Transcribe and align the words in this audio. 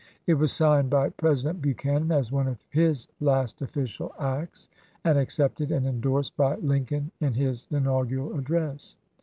It 0.25 0.33
was 0.33 0.51
signed 0.51 0.89
by 0.89 1.09
President 1.11 1.61
Buchanan 1.61 2.11
as 2.11 2.31
one 2.31 2.47
of 2.47 2.57
his 2.71 3.07
last 3.19 3.61
official 3.61 4.13
acts, 4.17 4.67
and 5.03 5.15
accepted 5.15 5.69
and 5.71 5.85
indorsed 5.85 6.35
by 6.35 6.55
Lincoln 6.55 7.11
in 7.19 7.35
his 7.35 7.67
inaugural 7.69 8.35
address. 8.35 8.95